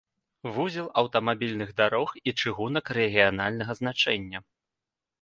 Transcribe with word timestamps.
Вузел 0.53 0.87
аўтамабільных 1.01 1.69
дарог 1.83 2.15
і 2.27 2.35
чыгунак 2.39 2.93
рэгіянальнага 3.01 3.71
значэння. 3.85 4.47